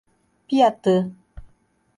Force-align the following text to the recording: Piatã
Piatã 0.47 1.13